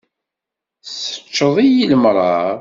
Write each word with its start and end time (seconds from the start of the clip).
Tseččeḍ-iyi 0.83 1.85
lemṛaṛ. 1.91 2.43